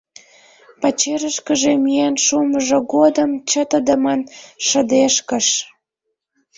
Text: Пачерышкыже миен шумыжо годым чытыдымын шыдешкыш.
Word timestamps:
Пачерышкыже 0.81 1.71
миен 1.83 2.15
шумыжо 2.25 2.79
годым 2.93 3.31
чытыдымын 3.49 4.21
шыдешкыш. 4.67 5.47